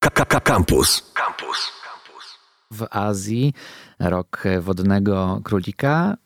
Campus. 0.00 1.12
Campus. 1.14 2.38
W 2.70 2.86
Azji 2.90 3.54
rok 3.98 4.44
wodnego 4.60 5.40
królika 5.44 6.16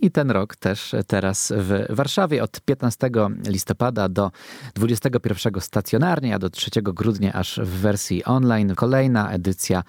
i 0.00 0.10
ten 0.10 0.30
rok 0.30 0.56
też 0.56 0.94
teraz 1.06 1.52
w 1.56 1.86
Warszawie 1.90 2.42
od 2.42 2.60
15 2.60 3.10
listopada 3.46 4.08
do 4.08 4.30
21 4.74 5.60
stacjonarnie, 5.60 6.34
a 6.34 6.38
do 6.38 6.50
3 6.50 6.70
grudnia 6.82 7.32
aż 7.32 7.60
w 7.60 7.68
wersji 7.68 8.24
online 8.24 8.74
kolejna 8.74 9.30
edycja 9.30 9.82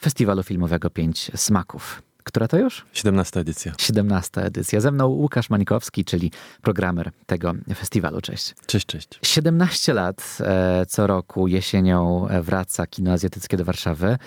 Festiwalu 0.00 0.42
Filmowego 0.42 0.90
Pięć 0.90 1.30
Smaków. 1.34 2.02
Która 2.24 2.48
to 2.48 2.58
już? 2.58 2.84
17 2.92 3.40
edycja. 3.40 3.72
17 3.78 4.42
edycja. 4.42 4.80
Ze 4.80 4.90
mną 4.90 5.06
Łukasz 5.06 5.50
Mańkowski, 5.50 6.04
czyli 6.04 6.32
programer 6.62 7.10
tego 7.26 7.52
festiwalu. 7.74 8.20
Cześć. 8.20 8.54
Cześć, 8.66 8.86
cześć. 8.86 9.08
17 9.22 9.92
lat 9.92 10.38
e, 10.40 10.86
co 10.86 11.06
roku 11.06 11.48
jesienią 11.48 12.28
wraca 12.42 12.86
kino 12.86 13.12
azjatyckie 13.12 13.56
do 13.56 13.64
Warszawy. 13.64 14.18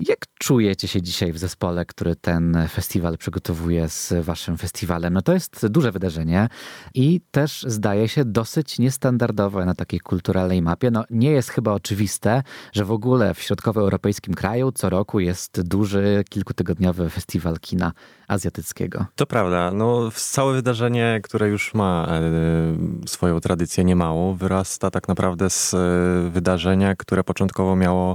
Jak 0.00 0.18
czujecie 0.38 0.88
się 0.88 1.02
dzisiaj 1.02 1.32
w 1.32 1.38
zespole, 1.38 1.84
który 1.84 2.16
ten 2.16 2.58
festiwal 2.70 3.18
przygotowuje 3.18 3.88
z 3.88 4.14
waszym 4.24 4.56
festiwalem? 4.58 5.14
No 5.14 5.22
to 5.22 5.32
jest 5.32 5.66
duże 5.66 5.92
wydarzenie 5.92 6.48
i 6.94 7.20
też 7.30 7.64
zdaje 7.68 8.08
się 8.08 8.24
dosyć 8.24 8.78
niestandardowe 8.78 9.64
na 9.64 9.74
takiej 9.74 10.00
kulturalnej 10.00 10.62
mapie. 10.62 10.90
No 10.90 11.04
nie 11.10 11.30
jest 11.30 11.50
chyba 11.50 11.72
oczywiste, 11.72 12.42
że 12.72 12.84
w 12.84 12.92
ogóle 12.92 13.34
w 13.34 13.40
środkowoeuropejskim 13.40 14.34
kraju 14.34 14.72
co 14.72 14.90
roku 14.90 15.20
jest 15.20 15.62
duży, 15.62 16.24
kilkutygodniowy 16.28 17.10
festiwal 17.10 17.58
kina 17.60 17.92
azjatyckiego. 18.28 19.06
To 19.16 19.26
prawda. 19.26 19.70
No, 19.74 20.10
całe 20.14 20.54
wydarzenie, 20.54 21.20
które 21.22 21.48
już 21.48 21.74
ma 21.74 22.08
e, 22.10 23.08
swoją 23.08 23.40
tradycję 23.40 23.84
niemałą, 23.84 24.34
wyrasta 24.34 24.90
tak 24.90 25.08
naprawdę 25.08 25.50
z 25.50 25.74
e, 25.74 26.30
wydarzenia, 26.30 26.96
które 26.96 27.24
początkowo 27.24 27.76
miało 27.76 28.14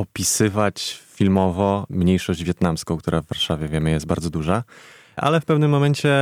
opisywać 0.00 1.02
filmowo 1.14 1.86
mniejszość 1.90 2.44
wietnamską, 2.44 2.96
która 2.96 3.20
w 3.20 3.26
Warszawie 3.26 3.68
wiemy 3.68 3.90
jest 3.90 4.06
bardzo 4.06 4.30
duża, 4.30 4.64
ale 5.16 5.40
w 5.40 5.44
pewnym 5.44 5.70
momencie 5.70 6.14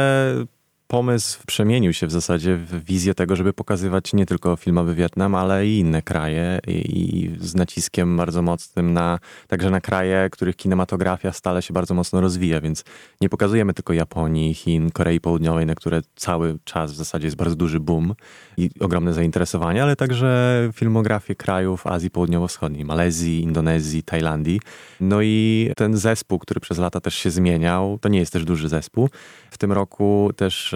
pomysł 0.88 1.40
przemienił 1.46 1.92
się 1.92 2.06
w 2.06 2.10
zasadzie 2.10 2.56
w 2.56 2.84
wizję 2.84 3.14
tego, 3.14 3.36
żeby 3.36 3.52
pokazywać 3.52 4.12
nie 4.12 4.26
tylko 4.26 4.56
filmowy 4.56 4.94
Wietnam, 4.94 5.34
ale 5.34 5.66
i 5.66 5.78
inne 5.78 6.02
kraje 6.02 6.58
i, 6.66 6.70
i, 6.70 7.36
z 7.40 7.54
naciskiem 7.54 8.16
bardzo 8.16 8.42
mocnym 8.42 8.92
na 8.92 9.18
także 9.48 9.70
na 9.70 9.80
kraje, 9.80 10.28
których 10.30 10.56
kinematografia 10.56 11.32
stale 11.32 11.62
się 11.62 11.74
bardzo 11.74 11.94
mocno 11.94 12.20
rozwija, 12.20 12.60
więc 12.60 12.84
nie 13.20 13.28
pokazujemy 13.28 13.74
tylko 13.74 13.92
Japonii, 13.92 14.54
Chin, 14.54 14.90
Korei 14.90 15.20
Południowej, 15.20 15.66
na 15.66 15.74
które 15.74 16.00
cały 16.16 16.58
czas 16.64 16.92
w 16.92 16.96
zasadzie 16.96 17.26
jest 17.26 17.36
bardzo 17.36 17.56
duży 17.56 17.80
boom 17.80 18.14
i 18.56 18.70
ogromne 18.80 19.14
zainteresowanie, 19.14 19.82
ale 19.82 19.96
także 19.96 20.58
filmografię 20.74 21.34
krajów 21.34 21.86
Azji 21.86 22.10
Południowo-Wschodniej, 22.10 22.84
Malezji, 22.84 23.42
Indonezji, 23.42 24.02
Tajlandii. 24.02 24.60
No 25.00 25.22
i 25.22 25.70
ten 25.76 25.96
zespół, 25.96 26.38
który 26.38 26.60
przez 26.60 26.78
lata 26.78 27.00
też 27.00 27.14
się 27.14 27.30
zmieniał, 27.30 27.98
to 28.00 28.08
nie 28.08 28.18
jest 28.18 28.32
też 28.32 28.44
duży 28.44 28.68
zespół. 28.68 29.08
W 29.50 29.58
tym 29.58 29.72
roku 29.72 30.30
też 30.36 30.74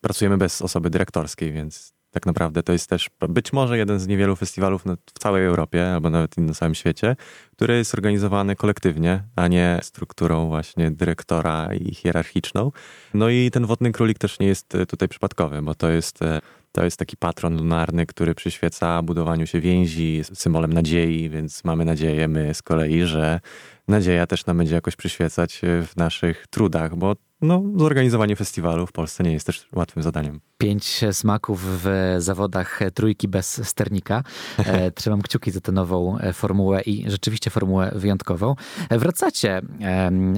pracujemy 0.00 0.38
bez 0.38 0.62
osoby 0.62 0.90
dyrektorskiej, 0.90 1.52
więc 1.52 1.94
tak 2.14 2.26
naprawdę 2.26 2.62
to 2.62 2.72
jest 2.72 2.90
też 2.90 3.10
być 3.28 3.52
może 3.52 3.78
jeden 3.78 4.00
z 4.00 4.06
niewielu 4.06 4.36
festiwalów 4.36 4.84
w 5.14 5.18
całej 5.18 5.46
Europie, 5.46 5.94
albo 5.94 6.10
nawet 6.10 6.36
na 6.36 6.54
całym 6.54 6.74
świecie, 6.74 7.16
który 7.52 7.76
jest 7.76 7.94
organizowany 7.94 8.56
kolektywnie, 8.56 9.22
a 9.36 9.48
nie 9.48 9.78
strukturą 9.82 10.48
właśnie 10.48 10.90
dyrektora 10.90 11.74
i 11.74 11.94
hierarchiczną. 11.94 12.72
No 13.14 13.28
i 13.28 13.50
ten 13.50 13.66
Wodny 13.66 13.92
Królik 13.92 14.18
też 14.18 14.38
nie 14.38 14.46
jest 14.46 14.74
e, 14.74 14.86
tutaj 14.86 15.08
przypadkowy, 15.08 15.62
bo 15.62 15.74
to 15.74 15.90
jest 15.90 16.22
e, 16.22 16.40
to 16.72 16.84
jest 16.84 16.96
taki 16.96 17.16
patron 17.16 17.56
lunarny, 17.56 18.06
który 18.06 18.34
przyświeca 18.34 19.02
budowaniu 19.02 19.46
się 19.46 19.60
więzi, 19.60 20.22
symbolem 20.34 20.72
nadziei, 20.72 21.30
więc 21.30 21.64
mamy 21.64 21.84
nadzieję 21.84 22.28
my 22.28 22.54
z 22.54 22.62
kolei, 22.62 23.02
że 23.02 23.40
nadzieja 23.88 24.26
też 24.26 24.46
nam 24.46 24.58
będzie 24.58 24.74
jakoś 24.74 24.96
przyświecać 24.96 25.60
w 25.62 25.96
naszych 25.96 26.46
trudach, 26.46 26.96
bo 26.96 27.16
no, 27.44 27.62
zorganizowanie 27.76 28.36
festiwalu 28.36 28.86
w 28.86 28.92
Polsce 28.92 29.24
nie 29.24 29.32
jest 29.32 29.46
też 29.46 29.68
łatwym 29.72 30.02
zadaniem. 30.02 30.40
Pięć 30.58 31.00
smaków 31.12 31.82
w 31.82 32.16
zawodach 32.18 32.80
trójki 32.94 33.28
bez 33.28 33.68
sternika. 33.68 34.22
E, 34.58 34.90
trzymam 34.96 35.22
kciuki 35.22 35.50
za 35.50 35.60
tę 35.60 35.72
nową 35.72 36.18
e, 36.18 36.32
formułę 36.32 36.82
i 36.82 37.10
rzeczywiście 37.10 37.50
formułę 37.50 37.92
wyjątkową. 37.94 38.54
E, 38.88 38.98
wracacie, 38.98 39.62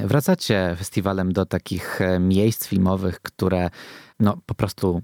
wracacie 0.05 0.75
festiwalem 0.77 1.33
do 1.33 1.45
takich 1.45 1.99
miejsc 2.19 2.67
filmowych, 2.67 3.21
które 3.21 3.69
no, 4.19 4.37
po 4.45 4.55
prostu 4.55 5.01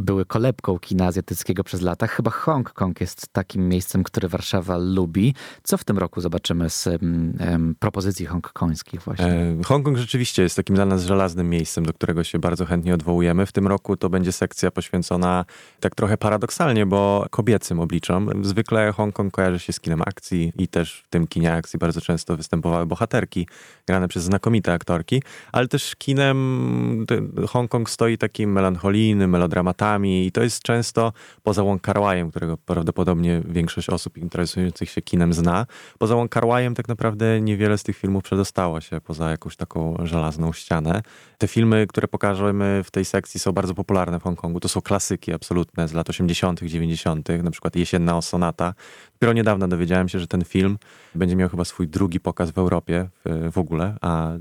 były 0.00 0.24
kolebką 0.24 0.78
kina 0.78 1.06
azjatyckiego 1.06 1.64
przez 1.64 1.80
lata. 1.80 2.06
Chyba 2.06 2.30
Hongkong 2.30 3.00
jest 3.00 3.28
takim 3.32 3.68
miejscem, 3.68 4.02
które 4.02 4.28
Warszawa 4.28 4.76
lubi. 4.78 5.34
Co 5.62 5.78
w 5.78 5.84
tym 5.84 5.98
roku 5.98 6.20
zobaczymy 6.20 6.70
z 6.70 6.86
um, 6.86 7.74
propozycji 7.78 8.26
hongkońskich 8.26 9.02
właśnie? 9.02 9.26
E, 9.26 9.62
Hongkong 9.64 9.98
rzeczywiście 9.98 10.42
jest 10.42 10.56
takim 10.56 10.76
dla 10.76 10.86
nas 10.86 11.04
żelaznym 11.04 11.50
miejscem, 11.50 11.86
do 11.86 11.92
którego 11.92 12.24
się 12.24 12.38
bardzo 12.38 12.66
chętnie 12.66 12.94
odwołujemy. 12.94 13.46
W 13.46 13.52
tym 13.52 13.66
roku 13.66 13.96
to 13.96 14.10
będzie 14.10 14.32
sekcja 14.32 14.70
poświęcona 14.70 15.44
tak 15.80 15.94
trochę 15.94 16.16
paradoksalnie, 16.16 16.86
bo 16.86 17.26
kobiecym 17.30 17.80
obliczom. 17.80 18.44
Zwykle 18.44 18.92
Hongkong 18.92 19.32
kojarzy 19.32 19.58
się 19.58 19.72
z 19.72 19.80
kinem 19.80 20.02
akcji 20.02 20.52
i 20.56 20.68
też 20.68 21.02
w 21.06 21.08
tym 21.08 21.26
kinie 21.26 21.52
akcji 21.52 21.78
bardzo 21.78 22.00
często 22.00 22.36
występowały 22.36 22.86
bohaterki 22.86 23.48
grane 23.86 24.08
przez 24.08 24.24
znakomite 24.24 24.72
aktorki, 24.72 25.22
ale 25.52 25.68
też 25.68 25.96
kinem 25.96 27.06
Hongkong 27.48 27.90
stoi 27.90 28.18
takim 28.18 28.52
melancholijnym, 28.52 29.30
melodramatycznym 29.30 29.70
i 29.98 30.30
to 30.32 30.42
jest 30.42 30.62
często 30.62 31.12
poza 31.42 31.64
Wong 31.64 31.82
Kar 31.82 32.00
którego 32.30 32.56
prawdopodobnie 32.56 33.42
większość 33.44 33.88
osób 33.88 34.18
interesujących 34.18 34.90
się 34.90 35.02
kinem 35.02 35.32
zna. 35.32 35.66
Poza 35.98 36.14
Wong 36.14 36.32
tak 36.76 36.88
naprawdę 36.88 37.40
niewiele 37.40 37.78
z 37.78 37.82
tych 37.82 37.96
filmów 37.96 38.24
przedostało 38.24 38.80
się 38.80 39.00
poza 39.00 39.30
jakąś 39.30 39.56
taką 39.56 39.96
żelazną 40.02 40.52
ścianę. 40.52 41.02
Te 41.38 41.48
filmy, 41.48 41.86
które 41.86 42.08
pokażemy 42.08 42.82
w 42.84 42.90
tej 42.90 43.04
sekcji 43.04 43.40
są 43.40 43.52
bardzo 43.52 43.74
popularne 43.74 44.20
w 44.20 44.22
Hongkongu. 44.22 44.60
To 44.60 44.68
są 44.68 44.80
klasyki 44.80 45.32
absolutne 45.32 45.88
z 45.88 45.92
lat 45.92 46.10
80., 46.10 46.60
90., 46.62 47.28
na 47.42 47.50
przykład 47.50 47.76
Jesienna 47.76 48.16
Osonata. 48.16 48.74
Dopiero 49.12 49.32
niedawno 49.32 49.68
dowiedziałem 49.68 50.08
się, 50.08 50.18
że 50.18 50.26
ten 50.26 50.44
film 50.44 50.78
będzie 51.14 51.36
miał 51.36 51.48
chyba 51.48 51.64
swój 51.64 51.88
drugi 51.88 52.20
pokaz 52.20 52.50
w 52.50 52.58
Europie 52.58 53.08
w, 53.24 53.52
w 53.52 53.58
ogóle, 53.58 53.96
a 54.00 54.32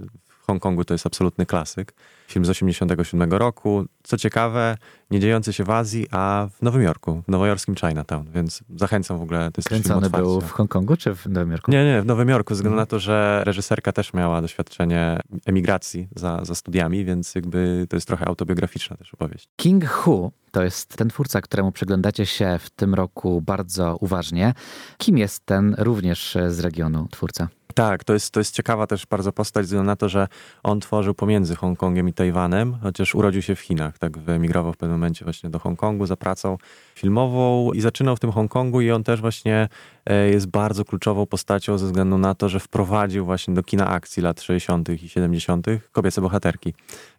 w 0.42 0.46
Hongkongu 0.46 0.86
to 0.86 0.94
jest 0.94 1.06
absolutny 1.06 1.46
klasyk 1.46 1.94
film 2.28 2.46
z 2.46 2.50
87 2.50 3.34
roku. 3.34 3.86
Co 4.04 4.18
ciekawe, 4.18 4.78
nie 5.12 5.20
dziejący 5.20 5.54
się 5.54 5.64
w 5.64 5.70
Azji, 5.70 6.08
a 6.12 6.48
w 6.58 6.62
Nowym 6.62 6.82
Jorku, 6.82 7.24
w 7.28 7.32
nowojorskim 7.32 7.76
Chinatown, 7.76 8.26
więc 8.34 8.64
zachęcam 8.76 9.20
w 9.20 9.22
ogóle. 9.22 9.52
To 9.52 9.60
jest 9.60 9.70
Kręcony 9.70 10.10
był 10.10 10.42
w 10.42 10.52
Hongkongu 10.52 10.98
czy 10.98 11.16
w 11.16 11.26
Nowym 11.26 11.52
Jorku? 11.52 11.72
Nie, 11.72 11.86
nie, 11.86 12.02
w 12.02 12.06
Nowym 12.06 12.30
Jorku, 12.30 12.54
ze 12.54 12.56
względu 12.56 12.78
na 12.78 12.86
to, 12.86 13.00
że 13.00 13.42
reżyserka 13.46 13.92
też 13.92 14.14
miała 14.14 14.42
doświadczenie 14.42 15.20
emigracji 15.46 16.08
za, 16.16 16.46
za 16.46 16.56
studiami, 16.56 17.06
więc 17.06 17.36
jakby 17.36 17.86
to 17.90 17.98
jest 17.98 18.08
trochę 18.08 18.28
autobiograficzna 18.28 18.98
też 18.98 19.14
opowieść. 19.14 19.50
King 19.56 19.90
Hu 19.90 20.32
to 20.52 20.64
jest 20.64 20.98
ten 20.98 21.10
twórca, 21.10 21.42
któremu 21.42 21.72
przyglądacie 21.72 22.26
się 22.26 22.60
w 22.60 22.70
tym 22.70 22.94
roku 22.94 23.42
bardzo 23.42 23.98
uważnie. 24.00 24.54
Kim 24.98 25.18
jest 25.18 25.46
ten 25.46 25.76
również 25.78 26.38
z 26.48 26.60
regionu 26.60 27.08
twórca? 27.12 27.48
Tak, 27.74 28.04
to 28.04 28.14
jest, 28.14 28.32
to 28.32 28.40
jest 28.40 28.56
ciekawa 28.56 28.88
też 28.88 29.06
bardzo 29.06 29.32
postać, 29.32 29.66
ze 29.66 29.68
względu 29.68 29.86
na 29.86 29.96
to, 29.96 30.10
że 30.10 30.28
on 30.64 30.80
tworzył 30.80 31.14
pomiędzy 31.14 31.56
Hongkongiem 31.56 32.10
i 32.10 32.14
Tajwanem, 32.14 32.78
chociaż 32.82 33.16
urodził 33.16 33.42
się 33.42 33.56
w 33.56 33.60
Chinach, 33.60 33.98
tak 33.98 34.18
wyemigrował 34.18 34.74
w 34.74 34.78
pewnym 34.78 34.99
momencie 35.00 35.26
właśnie 35.26 35.50
do 35.50 35.60
Hongkongu 35.60 36.06
za 36.06 36.16
pracą 36.16 36.58
filmową 36.96 37.72
i 37.74 37.82
zaczynał 37.82 38.16
w 38.16 38.20
tym 38.20 38.32
Hongkongu 38.32 38.82
i 38.82 38.92
on 38.92 39.04
też 39.04 39.22
właśnie 39.22 39.70
e, 40.06 40.30
jest 40.30 40.48
bardzo 40.48 40.86
kluczową 40.86 41.26
postacią 41.26 41.78
ze 41.78 41.86
względu 41.86 42.18
na 42.18 42.36
to, 42.36 42.50
że 42.50 42.60
wprowadził 42.60 43.26
właśnie 43.26 43.54
do 43.54 43.64
kina 43.64 43.88
akcji 43.88 44.24
lat 44.24 44.42
60. 44.42 44.90
i 44.90 45.10
70. 45.10 45.68
kobiece 45.92 46.22
bohaterki. 46.22 46.74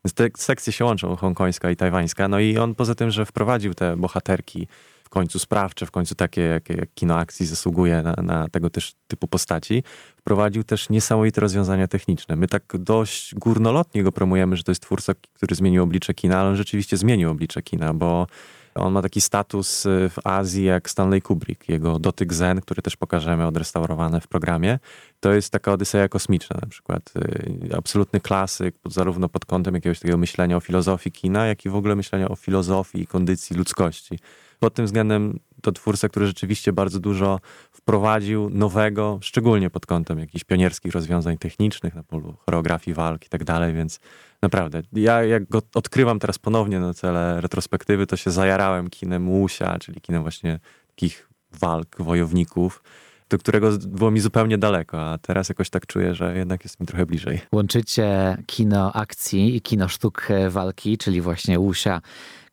Więc 0.04 0.14
te 0.14 0.28
sekcje 0.36 0.72
się 0.72 0.84
łączą, 0.84 1.16
hongkońska 1.16 1.70
i 1.70 1.76
tajwańska. 1.76 2.28
No 2.28 2.40
i 2.40 2.58
on 2.58 2.74
poza 2.74 2.94
tym, 2.94 3.10
że 3.10 3.26
wprowadził 3.26 3.74
te 3.74 3.96
bohaterki 3.96 4.68
w 5.10 5.12
końcu 5.12 5.38
sprawcze, 5.38 5.86
w 5.86 5.90
końcu 5.90 6.14
takie, 6.14 6.40
jak, 6.40 6.64
kino 6.94 7.16
akcji 7.18 7.46
zasługuje 7.46 8.02
na, 8.02 8.14
na, 8.22 8.48
tego 8.48 8.70
też 8.70 8.94
typu 9.06 9.28
postaci. 9.28 9.82
Wprowadził 10.16 10.64
też 10.64 10.90
niesamowite 10.90 11.40
rozwiązania 11.40 11.88
techniczne. 11.88 12.36
My 12.36 12.48
tak 12.48 12.62
dość 12.78 13.34
górnolotnie 13.34 14.02
go 14.02 14.12
promujemy, 14.12 14.56
że 14.56 14.62
to 14.62 14.70
jest 14.70 14.82
twórca, 14.82 15.12
który 15.34 15.54
zmienił 15.54 15.82
oblicze 15.82 16.14
kina, 16.14 16.40
ale 16.40 16.50
on 16.50 16.56
rzeczywiście 16.56 16.96
zmienił 16.96 17.30
oblicze 17.30 17.62
kina, 17.62 17.94
bo 17.94 18.26
on 18.74 18.92
ma 18.92 19.02
taki 19.02 19.20
status 19.20 19.86
y, 19.86 20.08
w 20.08 20.26
Azji 20.26 20.64
jak 20.64 20.90
Stanley 20.90 21.22
Kubrick. 21.22 21.68
Jego 21.68 21.98
Dotyk 21.98 22.34
Zen, 22.34 22.60
który 22.60 22.82
też 22.82 22.96
pokażemy 22.96 23.46
odrestaurowane 23.46 24.20
w 24.20 24.28
programie, 24.28 24.78
to 25.20 25.32
jest 25.32 25.52
taka 25.52 25.72
odyseja 25.72 26.08
kosmiczna 26.08 26.58
na 26.62 26.68
przykład. 26.68 27.12
Y, 27.16 27.76
absolutny 27.76 28.20
klasyk, 28.20 28.74
zarówno 28.86 29.28
pod 29.28 29.44
kątem 29.44 29.74
jakiegoś 29.74 30.00
takiego 30.00 30.18
myślenia 30.18 30.56
o 30.56 30.60
filozofii 30.60 31.12
kina, 31.12 31.46
jak 31.46 31.64
i 31.64 31.68
w 31.68 31.74
ogóle 31.74 31.96
myślenia 31.96 32.28
o 32.28 32.36
filozofii 32.36 33.00
i 33.00 33.06
kondycji 33.06 33.56
ludzkości 33.56 34.18
pod 34.60 34.74
tym 34.74 34.86
względem 34.86 35.38
to 35.62 35.72
twórca, 35.72 36.08
który 36.08 36.26
rzeczywiście 36.26 36.72
bardzo 36.72 37.00
dużo 37.00 37.40
wprowadził 37.72 38.50
nowego, 38.50 39.18
szczególnie 39.22 39.70
pod 39.70 39.86
kątem 39.86 40.18
jakichś 40.18 40.44
pionierskich 40.44 40.92
rozwiązań 40.92 41.38
technicznych 41.38 41.94
na 41.94 42.02
polu 42.02 42.36
choreografii 42.46 42.94
walk 42.94 43.26
i 43.26 43.28
tak 43.28 43.44
dalej, 43.44 43.74
więc 43.74 44.00
naprawdę, 44.42 44.82
ja 44.92 45.24
jak 45.24 45.48
go 45.48 45.62
odkrywam 45.74 46.18
teraz 46.18 46.38
ponownie 46.38 46.80
na 46.80 46.94
cele 46.94 47.40
retrospektywy, 47.40 48.06
to 48.06 48.16
się 48.16 48.30
zajarałem 48.30 48.90
kinem 48.90 49.28
Łusia, 49.28 49.78
czyli 49.78 50.00
kinem 50.00 50.22
właśnie 50.22 50.60
takich 50.88 51.28
walk, 51.60 51.96
wojowników, 51.98 52.82
do 53.30 53.38
którego 53.38 53.70
było 53.86 54.10
mi 54.10 54.20
zupełnie 54.20 54.58
daleko, 54.58 55.12
a 55.12 55.18
teraz 55.18 55.48
jakoś 55.48 55.70
tak 55.70 55.86
czuję, 55.86 56.14
że 56.14 56.36
jednak 56.36 56.64
jest 56.64 56.80
mi 56.80 56.86
trochę 56.86 57.06
bliżej. 57.06 57.40
Łączycie 57.52 58.36
kino 58.46 58.92
akcji 58.92 59.56
i 59.56 59.60
kino 59.60 59.88
sztuk 59.88 60.28
walki, 60.48 60.98
czyli 60.98 61.20
właśnie 61.20 61.60
Łusia 61.60 62.00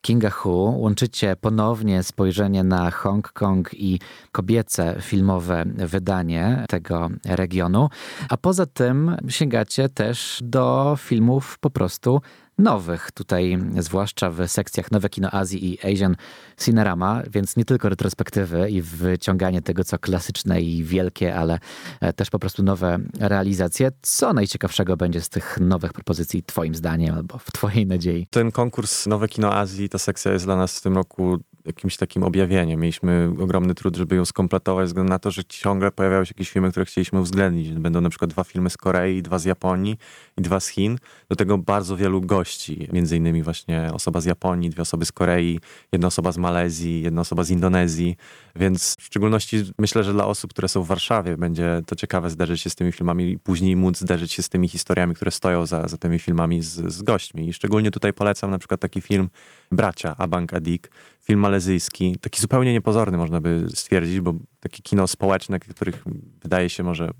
Kinga 0.00 0.30
Hu. 0.30 0.80
Łączycie 0.80 1.36
ponownie 1.36 2.02
spojrzenie 2.02 2.64
na 2.64 2.90
Hongkong 2.90 3.74
i 3.74 4.00
kobiece 4.32 4.96
filmowe 5.00 5.64
wydanie 5.66 6.64
tego 6.68 7.08
regionu, 7.24 7.88
a 8.28 8.36
poza 8.36 8.66
tym 8.66 9.16
sięgacie 9.28 9.88
też 9.88 10.40
do 10.42 10.96
filmów 10.98 11.58
po 11.60 11.70
prostu 11.70 12.20
nowych, 12.58 13.10
tutaj 13.12 13.58
zwłaszcza 13.78 14.30
w 14.30 14.48
sekcjach 14.48 14.90
Nowe 14.90 15.08
Kino 15.08 15.30
Azji 15.30 15.74
i 15.74 15.92
Asian 15.92 16.16
Cinerama, 16.64 17.22
więc 17.30 17.56
nie 17.56 17.64
tylko 17.64 17.88
retrospektywy 17.88 18.70
i 18.70 18.82
wyciąganie 18.82 19.62
tego, 19.62 19.84
co 19.84 19.98
klasyczne 19.98 20.60
i 20.60 20.84
wielkie, 20.84 21.36
ale 21.36 21.58
e, 22.00 22.12
też 22.12 22.30
po 22.30 22.38
prostu 22.38 22.62
nowe 22.62 22.98
realizacje. 23.20 23.90
Co 24.02 24.32
najciekawszego 24.32 24.96
będzie 24.96 25.20
z 25.20 25.28
tych 25.28 25.58
nowych 25.60 25.92
propozycji 25.92 26.42
twoim 26.42 26.74
zdaniem 26.74 27.14
albo 27.14 27.38
w 27.38 27.52
twojej 27.52 27.86
nadziei? 27.86 28.26
Ten 28.30 28.52
konkurs 28.52 29.06
Nowe 29.06 29.28
Kino 29.28 29.54
Azji, 29.54 29.88
ta 29.88 29.98
sekcja 29.98 30.32
jest 30.32 30.44
dla 30.44 30.56
nas 30.56 30.78
w 30.78 30.82
tym 30.82 30.94
roku 30.94 31.38
jakimś 31.68 31.96
takim 31.96 32.22
objawieniem. 32.22 32.80
Mieliśmy 32.80 33.30
ogromny 33.40 33.74
trud, 33.74 33.96
żeby 33.96 34.16
ją 34.16 34.24
skompletować, 34.24 34.82
ze 34.82 34.86
względu 34.86 35.10
na 35.10 35.18
to, 35.18 35.30
że 35.30 35.44
ciągle 35.44 35.90
pojawiały 35.90 36.26
się 36.26 36.30
jakieś 36.30 36.50
filmy, 36.50 36.70
które 36.70 36.86
chcieliśmy 36.86 37.20
uwzględnić. 37.20 37.70
Będą 37.70 38.00
na 38.00 38.10
przykład 38.10 38.30
dwa 38.30 38.44
filmy 38.44 38.70
z 38.70 38.76
Korei, 38.76 39.22
dwa 39.22 39.38
z 39.38 39.44
Japonii 39.44 39.98
i 40.38 40.42
dwa 40.42 40.60
z 40.60 40.68
Chin. 40.68 40.98
Do 41.28 41.36
tego 41.36 41.58
bardzo 41.58 41.96
wielu 41.96 42.20
gości, 42.20 42.88
między 42.92 43.16
innymi 43.16 43.42
właśnie 43.42 43.90
osoba 43.92 44.20
z 44.20 44.24
Japonii, 44.24 44.70
dwie 44.70 44.82
osoby 44.82 45.04
z 45.04 45.12
Korei, 45.12 45.60
jedna 45.92 46.06
osoba 46.08 46.32
z 46.32 46.38
Malezji, 46.38 47.02
jedna 47.02 47.20
osoba 47.20 47.44
z 47.44 47.50
Indonezji, 47.50 48.16
więc 48.56 48.96
w 49.00 49.04
szczególności 49.04 49.72
myślę, 49.78 50.04
że 50.04 50.12
dla 50.12 50.26
osób, 50.26 50.50
które 50.50 50.68
są 50.68 50.82
w 50.82 50.86
Warszawie, 50.86 51.36
będzie 51.36 51.82
to 51.86 51.96
ciekawe 51.96 52.30
zderzyć 52.30 52.60
się 52.60 52.70
z 52.70 52.74
tymi 52.74 52.92
filmami 52.92 53.30
i 53.30 53.38
później 53.38 53.76
móc 53.76 53.98
zderzyć 53.98 54.32
się 54.32 54.42
z 54.42 54.48
tymi 54.48 54.68
historiami, 54.68 55.14
które 55.14 55.30
stoją 55.30 55.66
za, 55.66 55.88
za 55.88 55.96
tymi 55.96 56.18
filmami 56.18 56.62
z, 56.62 56.92
z 56.92 57.02
gośćmi. 57.02 57.48
I 57.48 57.52
szczególnie 57.52 57.90
tutaj 57.90 58.12
polecam 58.12 58.50
na 58.50 58.58
przykład 58.58 58.80
taki 58.80 59.00
film 59.00 59.28
Bracia, 59.72 60.16
Abank 60.18 60.54
Adik, 60.54 60.90
film 61.30 61.40
malezyjski, 61.40 62.16
taki 62.20 62.40
zupełnie 62.40 62.72
niepozorny 62.72 63.18
można 63.18 63.40
by 63.40 63.66
stwierdzić, 63.74 64.20
bo 64.20 64.34
takie 64.60 64.82
kino 64.82 65.06
społeczne, 65.06 65.60
których 65.60 66.04
wydaje 66.42 66.68
się 66.68 66.82
może 66.82 67.10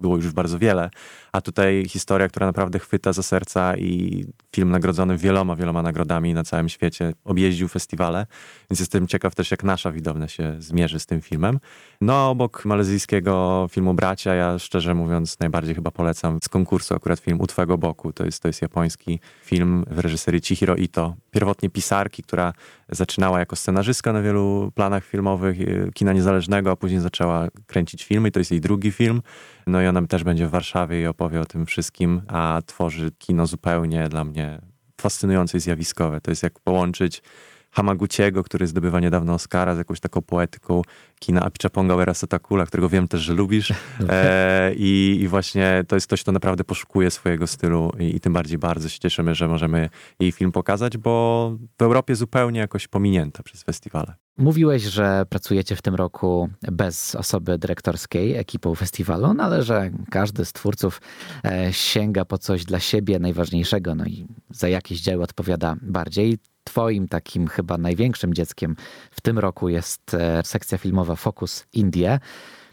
było 0.00 0.16
już 0.16 0.32
bardzo 0.32 0.58
wiele, 0.58 0.90
a 1.32 1.40
tutaj 1.40 1.84
historia, 1.88 2.28
która 2.28 2.46
naprawdę 2.46 2.78
chwyta 2.78 3.12
za 3.12 3.22
serca 3.22 3.76
i 3.76 4.24
film 4.54 4.70
nagrodzony 4.70 5.16
wieloma, 5.16 5.56
wieloma 5.56 5.82
nagrodami 5.82 6.34
na 6.34 6.44
całym 6.44 6.68
świecie, 6.68 7.12
objeździł 7.24 7.68
festiwale, 7.68 8.26
więc 8.70 8.80
jestem 8.80 9.06
ciekaw 9.06 9.34
też, 9.34 9.50
jak 9.50 9.64
nasza 9.64 9.92
widownia 9.92 10.28
się 10.28 10.56
zmierzy 10.58 11.00
z 11.00 11.06
tym 11.06 11.20
filmem. 11.20 11.58
No, 12.00 12.30
obok 12.30 12.64
malezyjskiego 12.64 13.66
filmu 13.70 13.94
Bracia, 13.94 14.34
ja 14.34 14.58
szczerze 14.58 14.94
mówiąc 14.94 15.40
najbardziej 15.40 15.74
chyba 15.74 15.90
polecam 15.90 16.38
z 16.42 16.48
konkursu 16.48 16.94
akurat 16.94 17.20
film 17.20 17.40
U 17.40 17.46
Twego 17.46 17.78
Boku. 17.78 18.12
To 18.12 18.24
jest, 18.24 18.42
to 18.42 18.48
jest 18.48 18.62
japoński 18.62 19.20
film 19.44 19.84
w 19.90 19.98
reżyserii 19.98 20.40
Chihiro 20.40 20.76
Ito, 20.76 21.14
pierwotnie 21.30 21.70
pisarki, 21.70 22.22
która 22.22 22.52
zaczynała 22.88 23.38
jako 23.38 23.56
scenarzystka 23.56 24.12
na 24.12 24.22
wielu 24.22 24.72
planach 24.74 25.04
filmowych 25.04 25.60
y, 25.60 25.90
kina 25.94 26.12
niezależnego, 26.12 26.70
a 26.70 26.76
później 26.76 27.00
zaczęła 27.00 27.48
kręcić 27.66 28.04
filmy 28.04 28.28
i 28.28 28.32
to 28.32 28.40
jest 28.40 28.50
jej 28.50 28.60
drugi 28.60 28.92
film. 28.92 29.22
No 29.68 29.82
i 29.82 29.86
ona 29.86 30.06
też 30.06 30.24
będzie 30.24 30.46
w 30.46 30.50
Warszawie 30.50 31.02
i 31.02 31.06
opowie 31.06 31.40
o 31.40 31.44
tym 31.44 31.66
wszystkim, 31.66 32.22
a 32.28 32.60
tworzy 32.66 33.10
kino 33.18 33.46
zupełnie 33.46 34.08
dla 34.08 34.24
mnie 34.24 34.60
fascynujące 35.00 35.58
i 35.58 35.60
zjawiskowe. 35.60 36.20
To 36.20 36.30
jest 36.30 36.42
jak 36.42 36.60
połączyć 36.60 37.22
Hamaguchiego, 37.70 38.44
który 38.44 38.66
zdobywa 38.66 39.00
niedawno 39.00 39.34
Oscara 39.34 39.74
z 39.74 39.78
jakąś 39.78 40.00
taką 40.00 40.22
poetyką 40.22 40.82
kina 41.18 41.42
Apichaponga 41.42 41.96
Werasa 41.96 42.26
Takula, 42.26 42.66
którego 42.66 42.88
wiem 42.88 43.08
też, 43.08 43.20
że 43.20 43.34
lubisz. 43.34 43.72
E, 44.08 44.72
i, 44.74 45.18
i, 45.20 45.28
właśnie 45.28 45.84
to 45.88 45.96
jest 45.96 46.06
ktoś, 46.06 46.22
kto 46.22 46.32
naprawdę 46.32 46.64
poszukuje 46.64 47.10
swojego 47.10 47.46
stylu 47.46 47.92
i, 47.98 48.16
i, 48.16 48.20
tym 48.20 48.32
bardziej 48.32 48.58
bardzo 48.58 48.88
się 48.88 48.98
cieszymy, 48.98 49.34
że 49.34 49.48
możemy 49.48 49.88
jej 50.20 50.32
film 50.32 50.52
pokazać, 50.52 50.98
bo 50.98 51.52
w 51.78 51.82
Europie 51.82 52.14
zupełnie 52.14 52.60
jakoś 52.60 52.88
pominięta 52.88 53.42
przez 53.42 53.62
festiwale. 53.62 54.14
Mówiłeś, 54.38 54.82
że 54.82 55.26
pracujecie 55.28 55.76
w 55.76 55.82
tym 55.82 55.94
roku 55.94 56.48
bez 56.72 57.14
osoby 57.14 57.58
dyrektorskiej 57.58 58.36
ekipą 58.36 58.74
festiwalu, 58.74 59.34
no 59.34 59.44
ale 59.44 59.62
że 59.62 59.90
każdy 60.10 60.44
z 60.44 60.52
twórców 60.52 61.00
e, 61.44 61.72
sięga 61.72 62.24
po 62.24 62.38
coś 62.38 62.64
dla 62.64 62.80
siebie 62.80 63.18
najważniejszego, 63.18 63.94
no 63.94 64.04
i 64.04 64.26
za 64.50 64.68
jakieś 64.68 65.00
dzieło 65.00 65.24
odpowiada 65.24 65.76
bardziej. 65.82 66.38
Twoim 66.64 67.08
takim 67.08 67.46
chyba 67.46 67.78
największym 67.78 68.34
dzieckiem 68.34 68.76
w 69.10 69.20
tym 69.20 69.38
roku 69.38 69.68
jest 69.68 70.14
e, 70.14 70.42
sekcja 70.44 70.78
filmowa 70.78 71.16
Focus 71.16 71.66
Indie. 71.72 72.20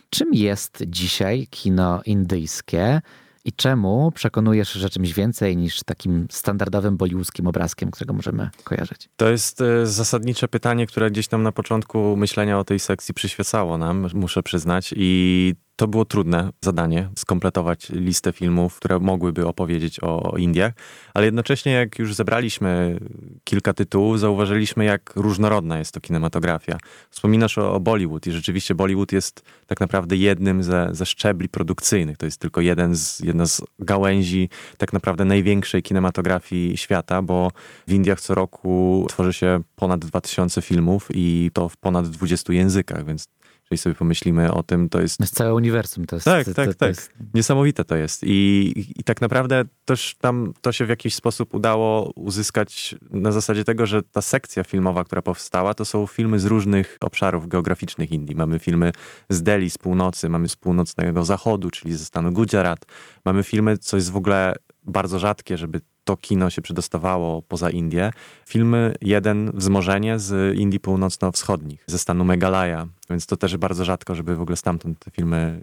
Czym 0.09 0.33
jest 0.33 0.83
dzisiaj 0.87 1.47
kino 1.49 2.01
indyjskie? 2.05 3.01
I 3.45 3.53
czemu 3.53 4.11
przekonujesz, 4.11 4.73
że 4.73 4.89
czymś 4.89 5.13
więcej 5.13 5.57
niż 5.57 5.83
takim 5.83 6.27
standardowym 6.31 6.97
bollywoodzkim 6.97 7.47
obrazkiem, 7.47 7.91
którego 7.91 8.13
możemy 8.13 8.49
kojarzyć? 8.63 9.09
To 9.15 9.29
jest 9.29 9.61
e, 9.61 9.87
zasadnicze 9.87 10.47
pytanie, 10.47 10.87
które 10.87 11.11
gdzieś 11.11 11.27
tam 11.27 11.43
na 11.43 11.51
początku 11.51 12.17
myślenia 12.17 12.59
o 12.59 12.63
tej 12.63 12.79
sekcji 12.79 13.13
przyświecało 13.13 13.77
nam, 13.77 14.07
muszę 14.13 14.43
przyznać. 14.43 14.93
I 14.97 15.55
to 15.75 15.87
było 15.87 16.05
trudne 16.05 16.49
zadanie, 16.61 17.09
skompletować 17.17 17.89
listę 17.89 18.31
filmów, 18.31 18.75
które 18.75 18.99
mogłyby 18.99 19.47
opowiedzieć 19.47 19.99
o 19.99 20.33
Indiach, 20.37 20.73
ale 21.13 21.25
jednocześnie 21.25 21.71
jak 21.71 21.99
już 21.99 22.15
zebraliśmy 22.15 22.99
kilka 23.43 23.73
tytułów, 23.73 24.19
zauważyliśmy 24.19 24.85
jak 24.85 25.13
różnorodna 25.15 25.79
jest 25.79 25.91
to 25.91 26.01
kinematografia. 26.01 26.77
Wspominasz 27.09 27.57
o, 27.57 27.73
o 27.73 27.79
Bollywood 27.79 28.27
i 28.27 28.31
rzeczywiście 28.31 28.75
Bollywood 28.75 29.11
jest 29.11 29.41
tak 29.67 29.79
naprawdę 29.79 30.15
jednym 30.15 30.63
ze, 30.63 30.89
ze 30.91 31.05
szczebli 31.05 31.49
produkcyjnych. 31.49 32.17
To 32.17 32.25
jest 32.25 32.39
tylko 32.39 32.61
jeden 32.61 32.95
z, 32.95 33.19
jedna 33.19 33.45
z 33.45 33.61
gałęzi 33.79 34.49
tak 34.77 34.93
naprawdę 34.93 35.25
największej 35.25 35.83
kinematografii 35.83 36.77
świata, 36.77 37.21
bo 37.21 37.51
w 37.87 37.93
Indiach 37.93 38.21
co 38.21 38.35
roku 38.35 39.05
tworzy 39.09 39.33
się 39.33 39.59
ponad 39.75 40.05
2000 40.05 40.61
filmów 40.61 41.07
i 41.13 41.51
to 41.53 41.69
w 41.69 41.77
ponad 41.77 42.09
20 42.09 42.53
językach, 42.53 43.05
więc 43.05 43.27
jeżeli 43.71 43.81
sobie 43.81 43.95
pomyślimy 43.95 44.53
o 44.53 44.63
tym, 44.63 44.89
to 44.89 45.01
jest... 45.01 45.17
To 45.17 45.23
jest 45.23 45.35
całe 45.35 45.53
uniwersum. 45.53 46.05
To 46.05 46.15
jest, 46.15 46.25
tak, 46.25 46.45
to, 46.45 46.53
tak, 46.53 46.67
to, 46.67 46.73
tak. 46.73 46.89
Jest... 46.89 47.13
Niesamowite 47.33 47.85
to 47.85 47.95
jest. 47.95 48.23
I, 48.23 48.73
I 48.97 49.03
tak 49.03 49.21
naprawdę 49.21 49.63
też 49.85 50.15
tam 50.21 50.53
to 50.61 50.71
się 50.71 50.85
w 50.85 50.89
jakiś 50.89 51.15
sposób 51.15 51.53
udało 51.53 52.11
uzyskać 52.15 52.95
na 53.11 53.31
zasadzie 53.31 53.63
tego, 53.63 53.85
że 53.85 54.03
ta 54.03 54.21
sekcja 54.21 54.63
filmowa, 54.63 55.03
która 55.03 55.21
powstała, 55.21 55.73
to 55.73 55.85
są 55.85 56.07
filmy 56.07 56.39
z 56.39 56.45
różnych 56.45 56.97
obszarów 57.01 57.47
geograficznych 57.47 58.11
Indii. 58.11 58.35
Mamy 58.35 58.59
filmy 58.59 58.91
z 59.29 59.43
Delhi, 59.43 59.69
z 59.69 59.77
północy, 59.77 60.29
mamy 60.29 60.49
z 60.49 60.55
północnego 60.55 61.25
zachodu, 61.25 61.71
czyli 61.71 61.93
ze 61.93 62.05
stanu 62.05 62.31
Gujarat. 62.31 62.85
Mamy 63.25 63.43
filmy, 63.43 63.77
co 63.77 63.97
jest 63.97 64.11
w 64.11 64.15
ogóle 64.15 64.55
bardzo 64.87 65.19
rzadkie, 65.19 65.57
żeby 65.57 65.81
to 66.03 66.17
kino 66.17 66.49
się 66.49 66.61
przedostawało 66.61 67.41
poza 67.41 67.69
Indię. 67.69 68.11
Filmy 68.47 68.93
jeden 69.01 69.51
Wzmożenie 69.53 70.19
z 70.19 70.57
Indii 70.57 70.79
Północno-Wschodnich, 70.79 71.83
ze 71.87 71.99
stanu 71.99 72.25
Meghalaya, 72.25 72.87
więc 73.09 73.25
to 73.25 73.37
też 73.37 73.57
bardzo 73.57 73.85
rzadko, 73.85 74.15
żeby 74.15 74.35
w 74.35 74.41
ogóle 74.41 74.57
stamtąd 74.57 74.99
te 74.99 75.11
filmy 75.11 75.61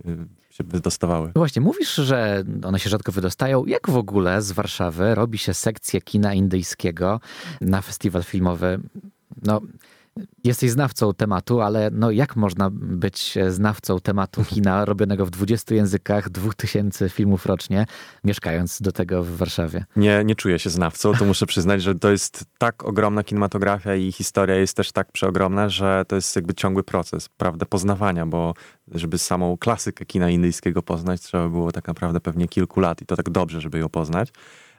y, 0.50 0.54
się 0.54 0.64
wydostawały. 0.64 1.32
Właśnie, 1.34 1.62
mówisz, 1.62 1.94
że 1.94 2.44
one 2.64 2.78
się 2.78 2.90
rzadko 2.90 3.12
wydostają. 3.12 3.66
Jak 3.66 3.90
w 3.90 3.96
ogóle 3.96 4.42
z 4.42 4.52
Warszawy 4.52 5.14
robi 5.14 5.38
się 5.38 5.54
sekcję 5.54 6.00
kina 6.00 6.34
indyjskiego 6.34 7.20
na 7.60 7.82
festiwal 7.82 8.22
filmowy? 8.22 8.80
No, 9.42 9.60
Jesteś 10.44 10.70
znawcą 10.70 11.14
tematu, 11.14 11.60
ale 11.60 11.90
no 11.92 12.10
jak 12.10 12.36
można 12.36 12.70
być 12.72 13.38
znawcą 13.48 14.00
tematu 14.00 14.44
kina 14.44 14.84
robionego 14.92 15.26
w 15.26 15.30
20 15.30 15.74
językach, 15.74 16.30
2000 16.30 17.08
filmów 17.08 17.46
rocznie, 17.46 17.86
mieszkając 18.24 18.82
do 18.82 18.92
tego 18.92 19.22
w 19.22 19.36
Warszawie? 19.36 19.84
Nie, 19.96 20.24
nie 20.24 20.34
czuję 20.34 20.58
się 20.58 20.70
znawcą, 20.70 21.12
to 21.14 21.24
muszę 21.24 21.46
przyznać, 21.46 21.82
że 21.82 21.94
to 21.94 22.10
jest 22.10 22.44
tak 22.58 22.84
ogromna 22.84 23.24
kinematografia 23.24 23.94
i 23.94 24.12
historia 24.12 24.56
jest 24.56 24.76
też 24.76 24.92
tak 24.92 25.12
przeogromna, 25.12 25.68
że 25.68 26.04
to 26.08 26.16
jest 26.16 26.36
jakby 26.36 26.54
ciągły 26.54 26.82
proces, 26.82 27.28
prawda, 27.28 27.66
poznawania, 27.66 28.26
bo 28.26 28.54
żeby 28.94 29.18
samą 29.18 29.56
klasykę 29.56 30.04
kina 30.06 30.30
indyjskiego 30.30 30.82
poznać, 30.82 31.20
trzeba 31.20 31.48
było 31.48 31.72
tak 31.72 31.88
naprawdę 31.88 32.20
pewnie 32.20 32.48
kilku 32.48 32.80
lat 32.80 33.02
i 33.02 33.06
to 33.06 33.16
tak 33.16 33.30
dobrze, 33.30 33.60
żeby 33.60 33.78
ją 33.78 33.88
poznać. 33.88 34.28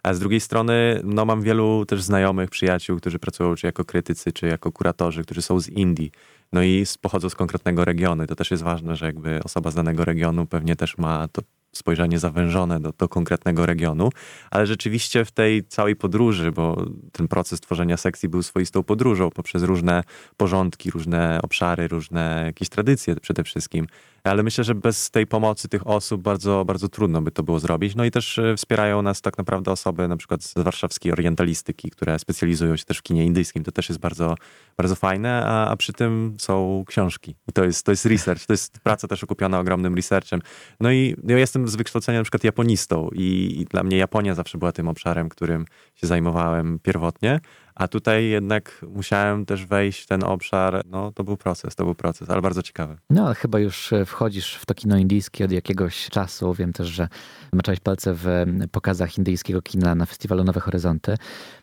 A 0.04 0.14
z 0.14 0.20
drugiej 0.20 0.40
strony, 0.40 1.02
no 1.04 1.26
mam 1.26 1.42
wielu 1.42 1.86
też 1.86 2.02
znajomych, 2.02 2.50
przyjaciół, 2.50 2.98
którzy 2.98 3.20
pracują 3.20 3.56
czy 3.56 3.68
jako 3.68 3.86
krytycy, 3.86 4.32
czy 4.32 4.48
jako 4.48 4.72
kuratorzy, 4.72 5.24
którzy 5.24 5.42
są 5.42 5.60
z 5.60 5.70
Indii. 5.70 6.12
No 6.54 6.64
i 6.64 6.86
pochodzą 7.02 7.30
z 7.30 7.36
konkretnego 7.36 7.86
regionu. 7.86 8.28
To 8.28 8.36
też 8.36 8.52
jest 8.52 8.64
ważne, 8.64 8.96
że 8.96 9.06
jakby 9.06 9.44
osoba 9.44 9.72
z 9.72 9.76
danego 9.76 10.06
regionu 10.06 10.46
pewnie 10.46 10.76
też 10.76 10.98
ma 10.98 11.28
to 11.28 11.42
spojrzenie 11.74 12.20
zawężone 12.20 12.80
do, 12.80 12.94
do 12.98 13.10
konkretnego 13.10 13.66
regionu, 13.66 14.10
ale 14.52 14.68
rzeczywiście 14.68 15.26
w 15.26 15.32
tej 15.32 15.64
całej 15.64 15.96
podróży, 15.96 16.52
bo 16.52 16.86
ten 17.12 17.28
proces 17.28 17.60
tworzenia 17.60 17.98
sekcji 17.98 18.30
był 18.30 18.44
swoistą 18.44 18.84
podróżą 18.84 19.30
poprzez 19.30 19.64
różne 19.64 20.04
porządki, 20.38 20.92
różne 20.92 21.40
obszary, 21.44 21.88
różne 21.88 22.44
jakieś 22.46 22.70
tradycje 22.70 23.16
przede 23.16 23.44
wszystkim. 23.44 23.88
Ale 24.24 24.44
myślę, 24.44 24.64
że 24.64 24.76
bez 24.76 25.12
tej 25.12 25.28
pomocy 25.28 25.70
tych 25.70 25.88
osób 25.88 26.22
bardzo, 26.22 26.66
bardzo 26.66 26.90
trudno 26.90 27.22
by 27.22 27.32
to 27.32 27.44
było 27.44 27.60
zrobić. 27.60 27.96
No 27.96 28.06
i 28.06 28.12
też 28.12 28.40
e, 28.40 28.56
wspierają 28.58 29.02
nas 29.02 29.22
tak 29.22 29.38
naprawdę 29.38 29.72
osoby 29.72 30.08
na 30.08 30.18
przykład 30.18 30.44
z 30.44 30.54
warszawskiej 30.54 31.12
orientalistyki, 31.12 31.90
które 31.90 32.20
specjalizują 32.20 32.76
się 32.78 32.86
też 32.86 32.98
w 32.98 33.02
kinie 33.02 33.26
indyjskim. 33.26 33.64
To 33.64 33.72
też 33.72 33.90
jest 33.90 34.02
bardzo, 34.02 34.36
bardzo 34.78 34.96
fajne, 34.96 35.44
a, 35.46 35.70
a 35.70 35.76
przy 35.76 35.94
tym 35.94 36.36
są 36.40 36.84
książki. 36.88 37.36
I 37.50 37.54
to 37.54 37.64
jest, 37.64 37.86
to 37.86 37.92
jest 37.92 38.06
research, 38.06 38.46
to 38.46 38.54
jest 38.54 38.80
praca 38.80 39.08
też 39.08 39.24
okupiona 39.24 39.60
ogromnym 39.60 39.96
researchem. 39.96 40.42
No 40.80 40.92
i 40.92 41.16
ja 41.28 41.38
jestem 41.38 41.68
z 41.68 41.76
wykształcenia 41.76 42.20
na 42.20 42.24
przykład 42.24 42.44
japonistą 42.44 43.10
i, 43.14 43.56
i 43.62 43.66
dla 43.66 43.84
mnie 43.84 43.98
Japonia 43.98 44.36
zawsze 44.36 44.58
była 44.58 44.72
tym 44.72 44.88
obszarem, 44.88 45.30
którym 45.30 45.66
się 45.96 46.08
zajmowałem 46.08 46.80
pierwotnie. 46.80 47.40
A 47.76 47.88
tutaj 47.88 48.26
jednak 48.26 48.86
musiałem 48.90 49.46
też 49.46 49.66
wejść 49.66 50.04
w 50.04 50.08
ten 50.08 50.24
obszar. 50.24 50.82
No, 50.86 51.12
to 51.12 51.24
był 51.24 51.38
proces, 51.38 51.76
to 51.76 51.84
był 51.84 51.96
proces, 51.96 52.30
ale 52.30 52.42
bardzo 52.42 52.64
ciekawy. 52.64 52.98
No, 53.10 53.26
ale 53.26 53.36
chyba 53.36 53.60
już 53.60 53.94
e, 53.94 54.06
wchodzisz 54.06 54.56
w 54.56 54.66
to 54.66 54.74
kino 54.74 54.98
indyjskie 54.98 55.46
od 55.46 55.52
jakiegoś 55.52 56.10
czasu. 56.10 56.54
Wiem 56.54 56.74
też, 56.74 56.88
że 56.88 57.08
maczałeś 57.54 57.80
palce 57.80 58.14
w 58.14 58.28
pokazach 58.72 59.18
indyjskiego 59.18 59.62
kina 59.62 59.96
na 59.96 60.06
festiwalu 60.06 60.44
Nowe 60.44 60.60
Horyzonty. 60.60 61.16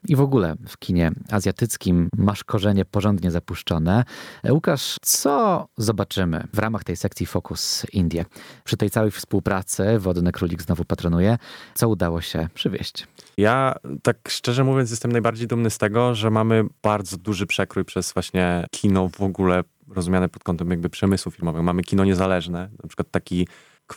I 0.08 0.16
w 0.16 0.20
ogóle 0.20 0.54
w 0.68 0.78
kinie 0.78 1.10
azjatyckim 1.30 2.08
masz 2.16 2.44
korzenie 2.44 2.84
porządnie 2.84 3.30
zapuszczone. 3.30 4.04
E, 4.44 4.52
Łukasz, 4.52 4.96
co 5.02 5.66
zobaczymy 5.76 6.44
w 6.54 6.58
ramach 6.58 6.84
tej 6.84 6.96
sekcji 6.96 7.26
Focus 7.26 7.86
Indie? 7.92 8.24
Przy 8.64 8.76
tej 8.76 8.90
całej 8.90 9.10
współpracy 9.10 9.98
Wodny 9.98 10.32
Królik 10.32 10.62
znowu 10.62 10.84
patronuje. 10.84 11.38
Co 11.74 11.88
udało 11.88 12.20
się 12.20 12.48
przywieźć? 12.54 13.06
Ja 13.36 13.74
tak 14.02 14.16
szczerze 14.28 14.64
mówiąc 14.64 14.90
jestem 14.90 15.12
najbardziej 15.12 15.46
dumny 15.46 15.70
z 15.70 15.78
tego, 15.78 15.99
że 16.12 16.30
mamy 16.30 16.64
bardzo 16.82 17.16
duży 17.16 17.46
przekrój 17.46 17.84
przez 17.84 18.12
właśnie 18.12 18.66
kino 18.70 19.08
w 19.08 19.20
ogóle 19.20 19.64
rozumiane 19.88 20.28
pod 20.28 20.44
kątem 20.44 20.70
jakby 20.70 20.90
przemysłu 20.90 21.32
filmowego. 21.32 21.62
Mamy 21.62 21.82
kino 21.82 22.04
niezależne, 22.04 22.70
na 22.82 22.88
przykład 22.88 23.10
taki 23.10 23.46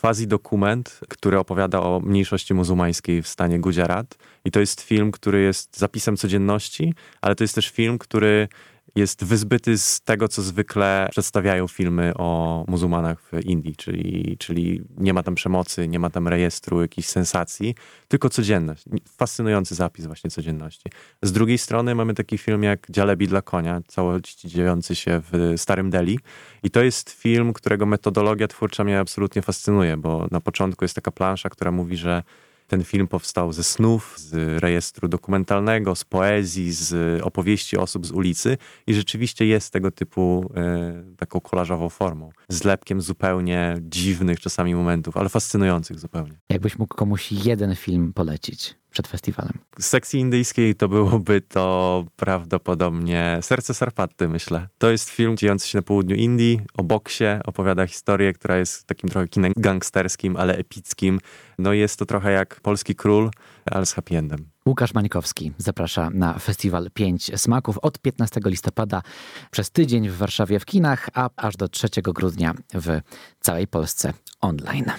quasi 0.00 0.26
dokument, 0.26 1.00
który 1.08 1.38
opowiada 1.38 1.80
o 1.80 2.00
mniejszości 2.00 2.54
muzułmańskiej 2.54 3.22
w 3.22 3.28
stanie 3.28 3.60
Gujarat. 3.60 4.18
I 4.44 4.50
to 4.50 4.60
jest 4.60 4.80
film, 4.80 5.12
który 5.12 5.42
jest 5.42 5.78
zapisem 5.78 6.16
codzienności, 6.16 6.94
ale 7.20 7.34
to 7.34 7.44
jest 7.44 7.54
też 7.54 7.70
film, 7.70 7.98
który 7.98 8.48
jest 8.94 9.24
wyzbyty 9.24 9.78
z 9.78 10.00
tego, 10.00 10.28
co 10.28 10.42
zwykle 10.42 11.08
przedstawiają 11.10 11.68
filmy 11.68 12.12
o 12.14 12.64
muzułmanach 12.68 13.22
w 13.22 13.44
Indii, 13.44 13.76
czyli, 13.76 14.36
czyli 14.38 14.82
nie 14.96 15.14
ma 15.14 15.22
tam 15.22 15.34
przemocy, 15.34 15.88
nie 15.88 15.98
ma 15.98 16.10
tam 16.10 16.28
rejestru 16.28 16.80
jakichś 16.80 17.08
sensacji, 17.08 17.74
tylko 18.08 18.30
codzienność. 18.30 18.84
Fascynujący 19.16 19.74
zapis 19.74 20.06
właśnie 20.06 20.30
codzienności. 20.30 20.90
Z 21.22 21.32
drugiej 21.32 21.58
strony 21.58 21.94
mamy 21.94 22.14
taki 22.14 22.38
film 22.38 22.62
jak 22.62 22.90
Dzialebi 22.90 23.28
dla 23.28 23.42
konia, 23.42 23.80
całości 23.86 24.48
dziejący 24.48 24.94
się 24.94 25.22
w 25.32 25.54
Starym 25.56 25.90
Delhi 25.90 26.18
i 26.62 26.70
to 26.70 26.82
jest 26.82 27.10
film, 27.10 27.52
którego 27.52 27.86
metodologia 27.86 28.48
twórcza 28.48 28.84
mnie 28.84 29.00
absolutnie 29.00 29.42
fascynuje, 29.42 29.96
bo 29.96 30.26
na 30.30 30.40
początku 30.40 30.84
jest 30.84 30.94
taka 30.94 31.10
plansza, 31.10 31.48
która 31.48 31.70
mówi, 31.70 31.96
że 31.96 32.22
ten 32.66 32.84
film 32.84 33.08
powstał 33.08 33.52
ze 33.52 33.64
snów, 33.64 34.14
z 34.18 34.62
rejestru 34.62 35.08
dokumentalnego, 35.08 35.94
z 35.94 36.04
poezji, 36.04 36.72
z 36.72 37.22
opowieści 37.22 37.76
osób 37.76 38.06
z 38.06 38.10
ulicy 38.10 38.58
i 38.86 38.94
rzeczywiście 38.94 39.46
jest 39.46 39.72
tego 39.72 39.90
typu 39.90 40.52
e, 40.56 41.04
taką 41.16 41.40
kolażową 41.40 41.88
formą. 41.88 42.30
Zlepkiem 42.48 43.00
zupełnie 43.00 43.76
dziwnych 43.80 44.40
czasami 44.40 44.74
momentów, 44.74 45.16
ale 45.16 45.28
fascynujących 45.28 45.98
zupełnie. 45.98 46.40
Jakbyś 46.48 46.78
mógł 46.78 46.94
komuś 46.94 47.32
jeden 47.32 47.76
film 47.76 48.12
polecić? 48.12 48.74
Przed 48.94 49.08
festiwalem? 49.08 49.52
Z 49.78 49.86
sekcji 49.86 50.20
indyjskiej 50.20 50.74
to 50.74 50.88
byłoby 50.88 51.40
to 51.40 52.04
prawdopodobnie 52.16 53.38
Serce 53.42 53.74
Sarpatty, 53.74 54.28
myślę. 54.28 54.68
To 54.78 54.90
jest 54.90 55.10
film 55.10 55.36
dziejący 55.36 55.68
się 55.68 55.78
na 55.78 55.82
południu 55.82 56.16
Indii, 56.16 56.60
o 56.76 56.84
boksie, 56.84 57.24
opowiada 57.44 57.86
historię, 57.86 58.32
która 58.32 58.56
jest 58.56 58.86
takim 58.86 59.10
trochę 59.10 59.28
kinem 59.28 59.52
gangsterskim, 59.56 60.36
ale 60.36 60.56
epickim. 60.56 61.20
No 61.58 61.72
jest 61.72 61.98
to 61.98 62.06
trochę 62.06 62.32
jak 62.32 62.60
Polski 62.60 62.94
Król, 62.94 63.30
ale 63.70 63.86
z 63.86 63.92
happy 63.92 64.18
endem. 64.18 64.46
Łukasz 64.66 64.94
Mańkowski 64.94 65.52
zaprasza 65.58 66.10
na 66.10 66.38
festiwal 66.38 66.90
5 66.94 67.40
Smaków 67.40 67.78
od 67.78 67.98
15 67.98 68.40
listopada 68.44 69.02
przez 69.50 69.70
tydzień 69.70 70.08
w 70.08 70.16
Warszawie 70.16 70.60
w 70.60 70.64
kinach, 70.64 71.08
a 71.14 71.30
aż 71.36 71.56
do 71.56 71.68
3 71.68 71.88
grudnia 72.02 72.54
w 72.74 73.00
całej 73.40 73.66
Polsce 73.66 74.12
online. 74.40 74.92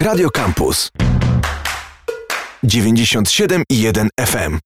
Radio 0.00 0.30
Campus 0.30 0.90
97,1 2.64 4.08
FM. 4.20 4.58